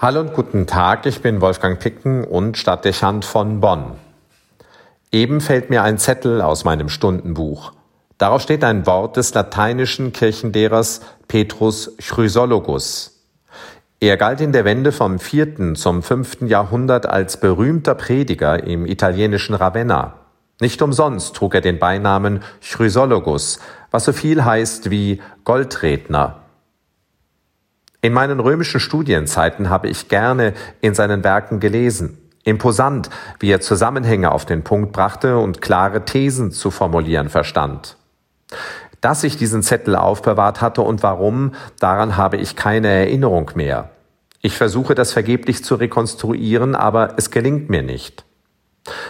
[0.00, 3.94] Hallo und guten Tag, ich bin Wolfgang Picken und Stadtdechant von Bonn.
[5.10, 7.72] Eben fällt mir ein Zettel aus meinem Stundenbuch.
[8.16, 13.24] Darauf steht ein Wort des lateinischen Kirchenlehrers Petrus Chrysologus.
[13.98, 19.56] Er galt in der Wende vom vierten zum fünften Jahrhundert als berühmter Prediger im italienischen
[19.56, 20.14] Ravenna.
[20.60, 23.58] Nicht umsonst trug er den Beinamen Chrysologus,
[23.90, 26.44] was so viel heißt wie Goldredner.
[28.08, 32.16] In meinen römischen Studienzeiten habe ich gerne in seinen Werken gelesen.
[32.42, 37.98] Imposant, wie er Zusammenhänge auf den Punkt brachte und klare Thesen zu formulieren verstand.
[39.02, 43.90] Dass ich diesen Zettel aufbewahrt hatte und warum, daran habe ich keine Erinnerung mehr.
[44.40, 48.24] Ich versuche das vergeblich zu rekonstruieren, aber es gelingt mir nicht.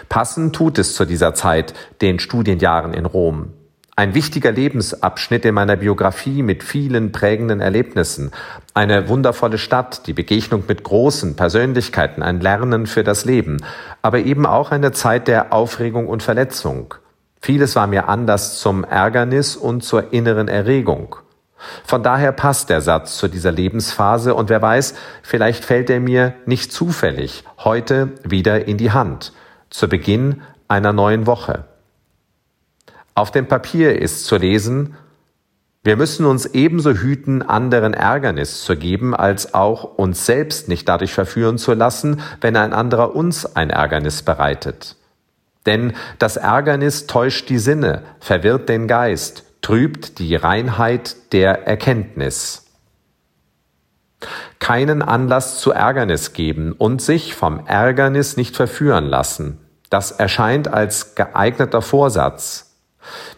[0.09, 3.53] Passend tut es zu dieser Zeit, den Studienjahren in Rom.
[3.99, 8.31] Ein wichtiger Lebensabschnitt in meiner Biografie mit vielen prägenden Erlebnissen.
[8.73, 13.57] Eine wundervolle Stadt, die Begegnung mit großen Persönlichkeiten, ein Lernen für das Leben.
[14.01, 16.95] Aber eben auch eine Zeit der Aufregung und Verletzung.
[17.41, 21.17] Vieles war mir anders zum Ärgernis und zur inneren Erregung.
[21.83, 26.35] Von daher passt der Satz zu dieser Lebensphase und wer weiß, vielleicht fällt er mir
[26.47, 29.33] nicht zufällig heute wieder in die Hand.
[29.71, 31.65] Zu Beginn einer neuen Woche.
[33.19, 34.95] Auf dem Papier ist zu lesen,
[35.83, 41.13] wir müssen uns ebenso hüten, anderen Ärgernis zu geben, als auch uns selbst nicht dadurch
[41.15, 44.95] verführen zu lassen, wenn ein anderer uns ein Ärgernis bereitet.
[45.67, 52.67] Denn das Ärgernis täuscht die Sinne, verwirrt den Geist, trübt die Reinheit der Erkenntnis.
[54.61, 59.59] Keinen Anlass zu Ärgernis geben und sich vom Ärgernis nicht verführen lassen.
[59.91, 62.68] Das erscheint als geeigneter Vorsatz.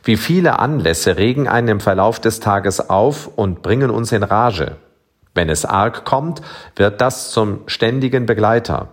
[0.04, 4.76] Wie viele Anlässe regen einen im Verlauf des Tages auf und bringen uns in Rage.
[5.34, 6.42] Wenn es arg kommt,
[6.76, 8.88] wird das zum ständigen Begleiter.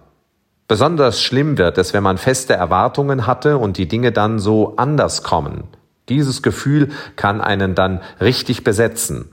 [0.68, 5.24] Besonders schlimm wird es, wenn man feste Erwartungen hatte und die Dinge dann so anders
[5.24, 5.64] kommen.
[6.10, 9.32] Dieses Gefühl kann einen dann richtig besetzen.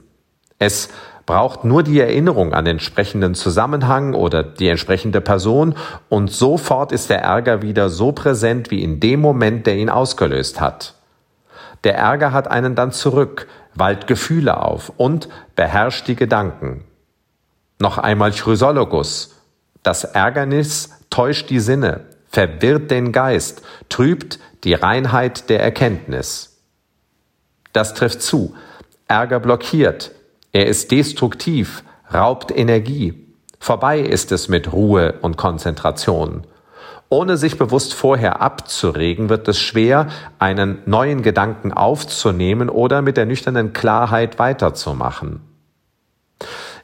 [0.59, 0.89] Es
[1.25, 5.75] braucht nur die Erinnerung an den entsprechenden Zusammenhang oder die entsprechende Person
[6.09, 10.61] und sofort ist der Ärger wieder so präsent wie in dem Moment, der ihn ausgelöst
[10.61, 10.94] hat.
[11.85, 16.83] Der Ärger hat einen dann zurück, wallt Gefühle auf und beherrscht die Gedanken.
[17.79, 19.35] Noch einmal Chrysologus.
[19.83, 26.57] Das Ärgernis täuscht die Sinne, verwirrt den Geist, trübt die Reinheit der Erkenntnis.
[27.71, 28.55] Das trifft zu.
[29.07, 30.11] Ärger blockiert.
[30.53, 33.27] Er ist destruktiv, raubt Energie.
[33.59, 36.47] Vorbei ist es mit Ruhe und Konzentration.
[37.09, 40.07] Ohne sich bewusst vorher abzuregen, wird es schwer,
[40.39, 45.41] einen neuen Gedanken aufzunehmen oder mit der nüchternen Klarheit weiterzumachen.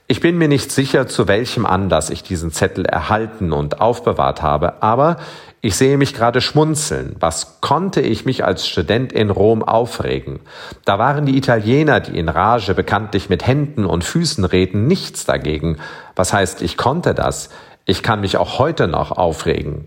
[0.08, 4.84] Ich bin mir nicht sicher, zu welchem Anlass ich diesen Zettel erhalten und aufbewahrt habe,
[4.84, 5.18] aber
[5.62, 7.16] ich sehe mich gerade schmunzeln.
[7.20, 10.42] Was konnte ich mich als Student in Rom aufregen?
[10.84, 15.78] Da waren die Italiener, die in Rage bekanntlich mit Händen und Füßen reden, nichts dagegen.
[16.16, 17.50] Was heißt, ich konnte das?
[17.86, 19.86] Ich kann mich auch heute noch aufregen.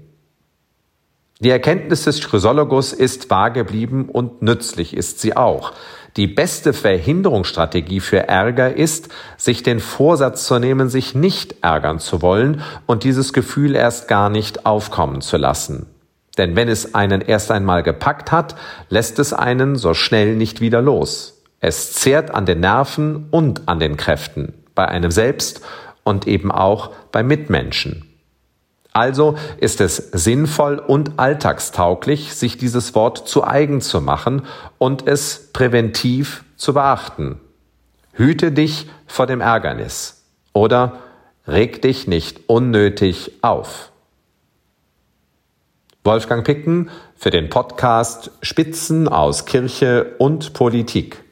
[1.41, 5.73] Die Erkenntnis des Chrysologus ist wahr geblieben und nützlich ist sie auch.
[6.17, 12.23] Die beste Verhinderungsstrategie für Ärger ist, sich den Vorsatz zu nehmen, sich nicht ärgern zu
[12.23, 15.87] wollen und dieses Gefühl erst gar nicht aufkommen zu lassen.
[16.39, 18.55] Denn wenn es einen erst einmal gepackt hat,
[18.89, 21.43] lässt es einen so schnell nicht wieder los.
[21.59, 25.63] Es zehrt an den Nerven und an den Kräften, bei einem selbst
[26.05, 28.14] und eben auch bei Mitmenschen.
[28.95, 34.47] Also ist es sinnvoll und alltagstauglich, sich dieses Wort zu eigen zu machen
[34.79, 37.41] und es präventiv zu beachten.
[38.13, 40.23] Hüte dich vor dem Ärgernis
[40.53, 41.01] oder
[41.49, 43.91] reg dich nicht unnötig auf.
[46.05, 51.25] Wolfgang Picken für den Podcast Spitzen aus Kirche und Politik.